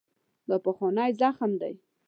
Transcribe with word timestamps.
دا 0.49 0.55
پخوانی 0.65 1.11
زخم 1.21 1.51
دی. 1.61 1.73